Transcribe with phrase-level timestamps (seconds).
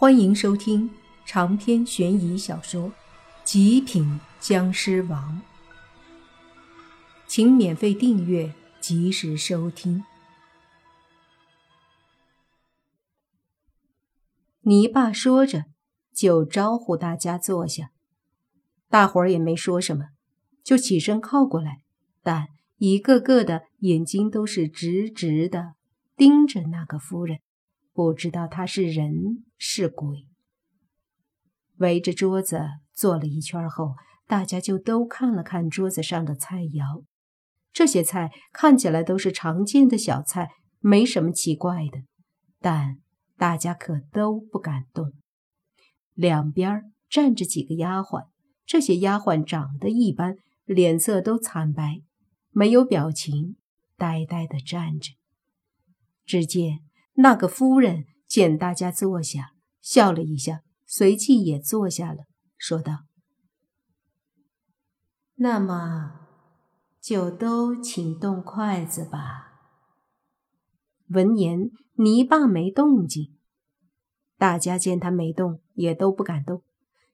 [0.00, 0.88] 欢迎收听
[1.26, 2.88] 长篇悬疑小说
[3.42, 5.42] 《极品僵尸王》，
[7.26, 10.04] 请免费订阅，及时收听。
[14.60, 15.64] 泥巴说着，
[16.14, 17.90] 就招呼大家坐下。
[18.88, 20.10] 大伙儿也没说什么，
[20.62, 21.78] 就起身靠过来，
[22.22, 22.46] 但
[22.76, 25.74] 一个个的眼睛都是直直的
[26.16, 27.40] 盯着那个夫人。
[27.92, 30.26] 不知道她是人是鬼。
[31.76, 32.60] 围着桌子
[32.92, 33.94] 坐了一圈后，
[34.26, 37.04] 大家就都看了看桌子上的菜肴。
[37.72, 40.48] 这些菜看起来都是常见的小菜，
[40.80, 42.02] 没什么奇怪的。
[42.60, 42.98] 但
[43.36, 45.12] 大家可都不敢动。
[46.14, 48.28] 两边站着几个丫鬟，
[48.66, 52.02] 这些丫鬟长得一般，脸色都惨白，
[52.50, 53.56] 没有表情，
[53.96, 55.12] 呆呆地站着。
[56.24, 56.80] 只见。
[57.20, 58.04] 那个夫人
[58.38, 63.00] 见大家坐下，笑了一下，随即也坐下了，说道
[65.34, 66.20] ：“那么，
[67.00, 69.58] 就都请动筷子吧。”
[71.10, 73.36] 闻言，泥巴没动静。
[74.36, 76.62] 大家见他没动，也都不敢动。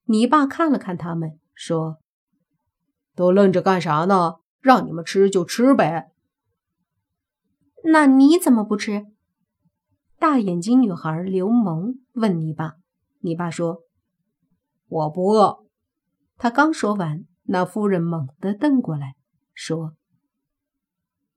[0.05, 2.01] 泥巴看了看他们，说
[3.17, 4.41] ：“都愣着干啥呢？
[4.61, 6.11] 让你们吃就吃呗。”
[7.85, 9.07] 那你怎么不吃？
[10.19, 12.75] 大眼睛女孩刘萌问你爸，
[13.21, 13.83] 你爸说，
[14.89, 15.65] 我不饿。”
[16.37, 19.15] 他刚说完，那夫人猛地瞪过来，
[19.53, 19.95] 说：“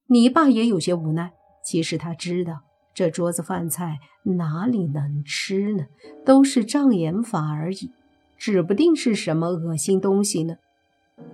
[0.07, 1.33] 你爸也有些无奈。
[1.63, 2.61] 其实他知道，
[2.95, 5.85] 这桌子饭菜哪里能吃呢？
[6.25, 7.91] 都是障眼法而已，
[8.35, 10.55] 指不定是什么恶心东西呢。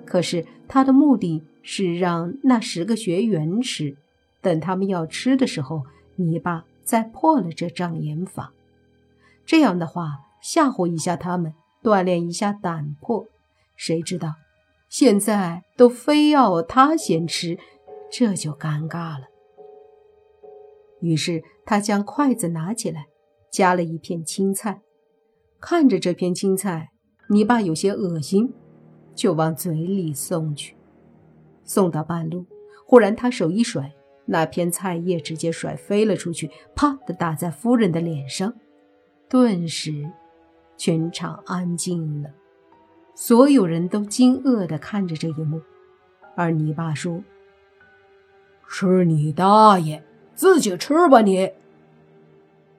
[0.06, 3.98] 可是他的目的是让那十个学员吃，
[4.42, 5.84] 等他们要吃的时候，
[6.16, 8.54] 泥巴再破了这障眼法。
[9.46, 13.26] 这样的话，吓唬一下他们，锻炼一下胆魄。
[13.76, 14.36] 谁知道
[14.90, 17.58] 现在都非要他先吃，
[18.12, 19.26] 这就尴尬了。
[21.02, 23.08] 于是他将筷子拿起来，
[23.52, 24.82] 夹了一片青菜，
[25.60, 26.90] 看着这片青菜，
[27.30, 28.54] 泥巴有些恶心。
[29.16, 30.76] 就往嘴里送去，
[31.64, 32.46] 送到半路，
[32.86, 33.94] 忽然他手一甩，
[34.26, 38.54] 那片菜叶直接甩飞了出去，啪的打在夫人的脸上。
[39.28, 40.12] 顿时，
[40.78, 42.30] 全场安静了，
[43.16, 45.62] 所有人都惊愕地看着这一幕。
[46.36, 47.24] 而泥巴说
[48.68, 50.04] ：“吃你大爷，
[50.36, 51.52] 自己吃吧你。”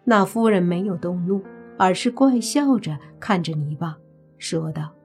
[0.05, 1.43] 那夫人没有动怒，
[1.79, 3.99] 而是怪笑着看着泥巴，
[4.39, 4.96] 说道。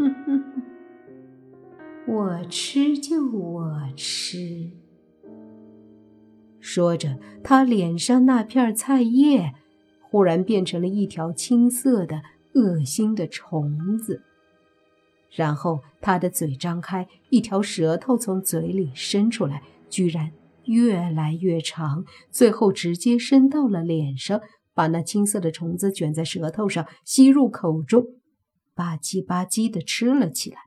[2.06, 4.70] 我吃就我吃。
[6.58, 9.54] 说着，他脸上那片菜叶
[10.02, 12.22] 忽然变成了一条青色的
[12.54, 14.22] 恶心的虫子，
[15.30, 20.32] 然后他的嘴张开，一条舌头从嘴里伸出来，居然
[20.64, 24.40] 越来越长，最后直接伸到了脸上，
[24.74, 28.06] 把那青色的虫子卷在舌头上，吸入口中。
[28.74, 30.62] 吧唧吧唧的吃了起来，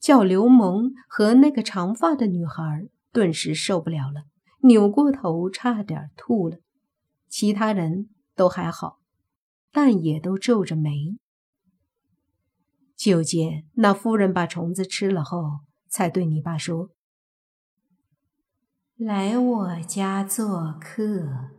[0.00, 4.24] 叫刘萌和那个长发的女孩顿时受不了了，
[4.62, 6.58] 扭过头差点吐了。
[7.28, 8.98] 其他人都还好，
[9.70, 11.16] 但也都皱着眉。
[12.96, 16.90] 就见那夫人把虫子吃了后，才对你爸说
[18.96, 21.50] ：“来我家做客，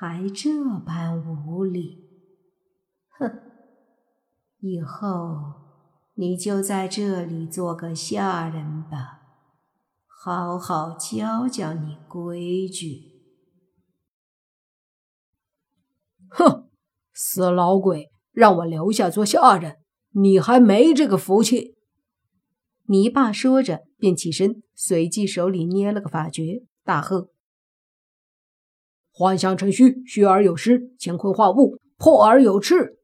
[0.00, 2.08] 还这般无礼。”
[3.18, 3.30] 哼，
[4.60, 5.52] 以后
[6.14, 9.20] 你就在这里做个下人吧，
[10.06, 13.10] 好好教教你规矩。
[16.30, 16.70] 哼，
[17.12, 19.80] 死老鬼，让我留下做下人，
[20.12, 21.76] 你还没这个福气。
[22.84, 27.28] 泥巴说着便起身，随即手里捏了个法诀，大喝
[29.20, 32.96] ：“幻象成虚，虚而有实；乾坤化物，破而有赤。”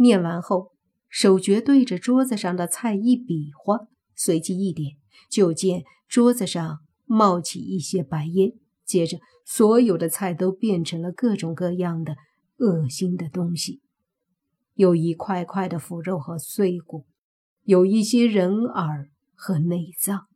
[0.00, 0.72] 念完后，
[1.10, 3.80] 手诀对着桌子上的菜一比划，
[4.16, 4.96] 随即一点，
[5.28, 8.54] 就见桌子上冒起一些白烟。
[8.86, 12.16] 接着，所有的菜都变成了各种各样的
[12.56, 13.82] 恶心的东西，
[14.72, 17.04] 有一块块的腐肉和碎骨，
[17.64, 20.26] 有一些人耳和内脏，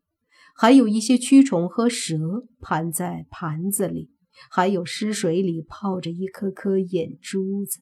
[0.56, 4.10] 还有一些蛆虫和蛇盘在盘子里，
[4.50, 7.80] 还有湿水里泡着一颗颗眼珠子。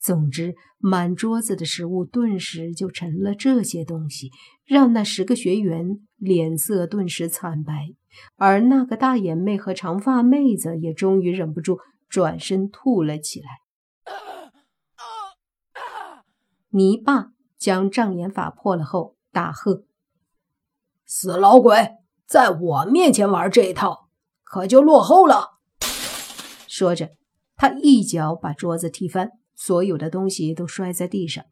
[0.00, 4.30] 总之，满桌子的食物顿时就成了这些东西，
[4.64, 7.94] 让那十个学员脸色顿时惨白，
[8.36, 11.78] 而那个大眼妹和长发妹子也终于忍不住
[12.08, 13.46] 转身吐了起来。
[16.70, 19.84] 泥巴将障眼法破了后，大喝
[21.14, 24.08] ：“死老鬼，在我面前玩这一套，
[24.42, 25.58] 可就落后了！”
[26.66, 27.10] 说着，
[27.54, 29.32] 他一脚把桌子踢翻。
[29.54, 31.44] 所有的东西都摔在地上。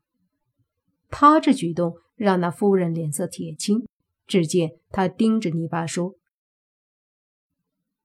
[1.10, 3.86] 他这举动让那夫人脸色铁青。
[4.26, 6.14] 只见他盯着泥巴说：“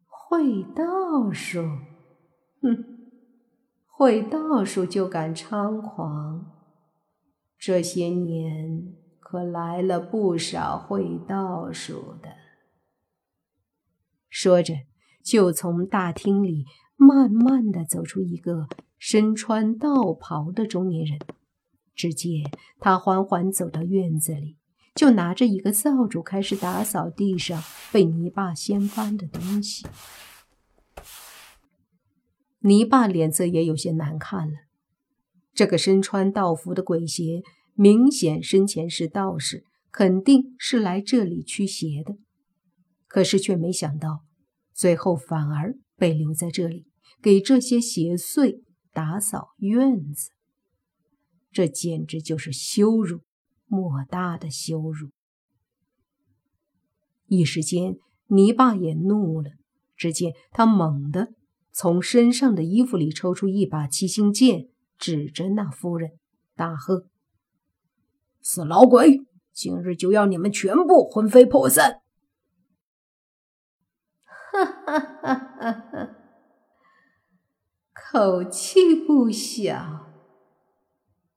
[0.05, 1.61] 会道术，
[2.61, 2.83] 哼，
[3.87, 6.51] 会道术就敢猖狂。
[7.57, 8.93] 这些年
[9.25, 12.29] 可来了不少会道术的。”
[14.29, 14.75] 说着，
[15.23, 18.67] 就从大厅里慢慢的走出一个。
[18.97, 21.19] 身穿道袍的中年人，
[21.93, 22.49] 只见
[22.79, 24.57] 他缓缓走到院子里，
[24.95, 27.61] 就拿着一个扫帚开始打扫地上
[27.91, 29.85] 被泥巴掀翻的东西。
[32.59, 34.53] 泥巴脸色也有些难看了。
[35.53, 37.43] 这个身穿道服的鬼邪，
[37.75, 42.17] 明显生前是道士，肯定是来这里驱邪的，
[43.07, 44.23] 可是却没想到，
[44.73, 46.87] 最后反而被留在这里，
[47.21, 48.65] 给这些邪祟。
[48.93, 50.29] 打扫院子，
[51.51, 53.19] 这简直就是羞辱，
[53.65, 55.09] 莫大的羞辱！
[57.27, 59.51] 一时间，泥巴也怒了。
[59.97, 61.33] 只见他猛地
[61.73, 66.11] 从身上的衣服里抽出一把七星剑，指着那夫人，
[66.55, 67.09] 大喝
[68.47, 69.25] ：“死老鬼！
[69.51, 72.01] 今日就要你们全部魂飞魄散！”
[74.53, 76.09] 哈哈哈哈哈！
[77.91, 80.11] 口气不小，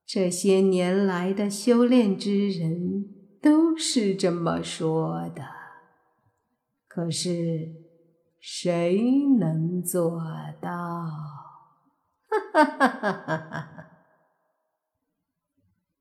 [0.04, 3.06] 这些年来的修炼之人
[3.40, 5.42] 都是这么说的。
[6.86, 7.72] 可是
[8.38, 10.20] 谁能做
[10.60, 10.68] 到？
[12.28, 13.77] 哈哈哈哈哈哈！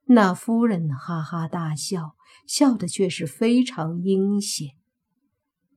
[0.09, 2.15] 那夫人哈哈大笑，
[2.47, 4.69] 笑的却是非常阴险。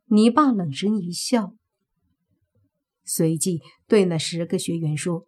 [0.07, 1.57] 泥巴冷声一笑。
[3.05, 5.27] 随即对那十个学员说：“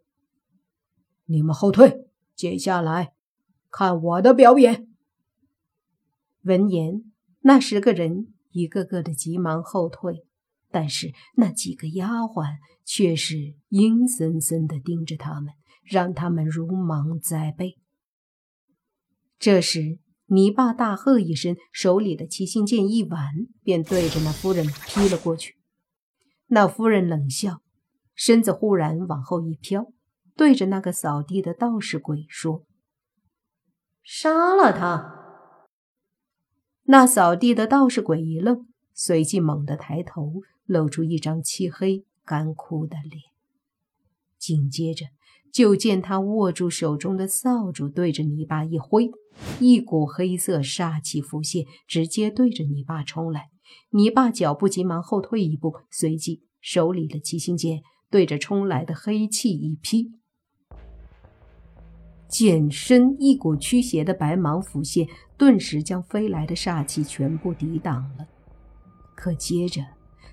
[1.27, 2.07] 你们后退，
[2.37, 3.15] 接下来
[3.73, 4.87] 看我的表演。”
[6.43, 10.25] 闻言，那十个人一个个的急忙后退，
[10.71, 17.79] 但是那几个丫鬟却是阴森森的盯着他们，让他们如芒在背。
[19.43, 25.57] 这时，泥巴大喝一声，手里的七星剑一挽，便对着那夫人劈了过去。
[26.47, 27.61] 那夫人冷笑。
[28.15, 29.93] 身子忽然往后一飘，
[30.37, 32.65] 对着那个扫地的道士鬼说
[34.05, 35.67] ：“杀了他！”
[36.87, 43.23] 那扫地的道士鬼一愣，随即猛地抬头，露出一张漆黑干枯的脸。
[44.39, 45.07] 紧接着，
[45.53, 49.11] 就见他握住手中的扫帚，对着泥巴一挥，
[49.61, 53.51] 一股黑色煞气浮现，直接对着泥巴冲来。
[53.91, 57.83] 泥巴脚步急忙后退一步，随即手里的七星剑。
[58.11, 60.13] 对着冲来的黑气一劈，
[62.29, 65.09] 剑身一股驱邪的白芒浮现，
[65.39, 68.27] 顿时将飞来的煞气全部抵挡了。
[69.15, 69.83] 可接着，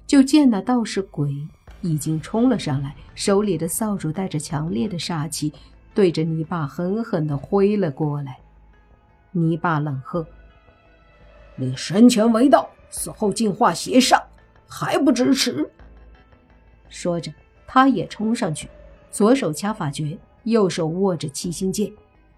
[0.06, 1.32] 就见那道士鬼
[1.82, 5.54] 已经冲了上来，手里的扫帚带着强烈的煞气，
[5.94, 8.40] 对着泥巴狠狠地挥了过来。
[9.32, 10.26] 泥巴冷喝
[11.56, 14.22] ：“你生前为道，死后净化邪煞，
[14.68, 15.70] 还不知耻！”
[16.90, 17.32] 说着。
[17.72, 18.68] 他也冲上去，
[19.12, 21.94] 左手掐法诀，右手握着七星剑，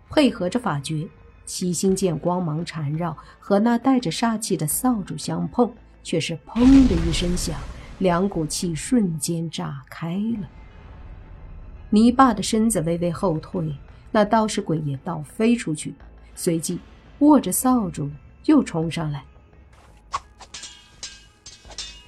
[0.10, 1.08] 配合着法诀，
[1.46, 7.58] 七星剑光芒缠绕，和那带着煞气的扫帚相碰，却是砰的一声响，
[8.02, 10.50] 两股气瞬间炸开了。
[11.92, 13.76] 泥巴的身子微微后退，
[14.12, 15.94] 那道士鬼也倒飞出去，
[16.34, 16.80] 随即
[17.20, 18.10] 握着扫帚
[18.46, 19.24] 又冲上来。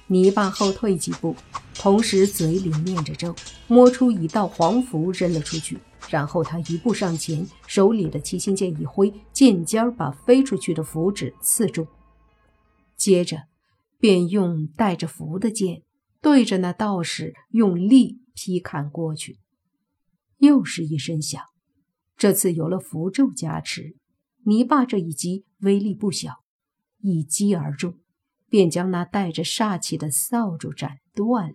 [0.08, 1.36] 泥巴后退几步。
[1.76, 3.34] 同时，嘴里念着咒，
[3.68, 5.78] 摸出一道黄符扔了出去。
[6.08, 11.86] 然后他一步上前，手里的七星剑一挥，剑尖把飞出去的符纸刺中。
[12.96, 13.42] 接着，
[14.04, 15.80] 便用带着符的剑
[16.20, 19.38] 对着那道士用力劈砍过去。
[20.36, 21.42] 又是一声响，
[22.14, 23.96] 这次有了符咒加持，
[24.44, 26.34] 泥巴这一击威力不小，
[27.00, 27.98] 一击而中，
[28.50, 31.54] 便将那带着煞气的扫帚斩断了。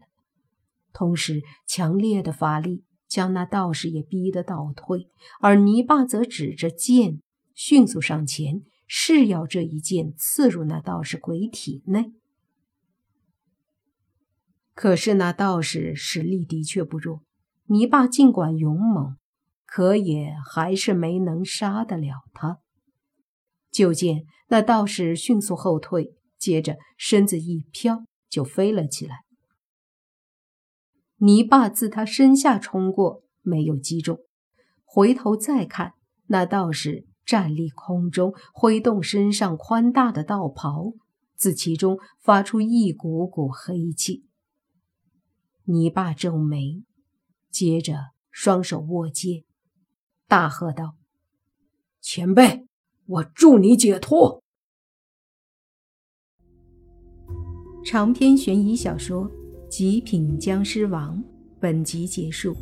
[0.91, 5.07] 同时，强烈的法力将那道士也逼得倒退，
[5.39, 7.21] 而泥巴则指着剑，
[7.53, 12.13] 迅速上前，誓要这一剑刺入那道士鬼体内。
[14.79, 17.21] 可是那道士实力的确不弱，
[17.65, 19.17] 泥巴尽管勇猛，
[19.65, 22.59] 可也还是没能杀得了他。
[23.69, 29.25] 就见那道士迅速后退，接着身子一飘，就飞了起来。
[31.17, 34.19] 泥巴自他身下冲过，没有击中。
[34.85, 35.91] 回头再看，
[36.27, 40.93] 那道士站立空中，挥动身上宽大的道袍，
[41.35, 44.28] 自其中发出一股股黑气。
[45.71, 46.81] 泥巴皱眉，
[47.51, 49.43] 接着双手握剑，
[50.27, 50.95] 大喝道
[52.01, 52.65] ：“前辈，
[53.05, 54.41] 我助你解脱！”
[57.85, 59.29] 长篇悬疑小说。
[59.71, 61.15] 《极品僵尸王》
[61.59, 62.55] 本集结束，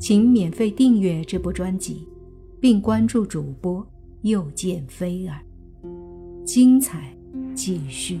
[0.00, 2.08] 请免费订阅这部专辑，
[2.58, 3.86] 并关注主播
[4.22, 5.44] 又见菲儿，
[6.46, 7.14] 精彩
[7.54, 8.18] 继续。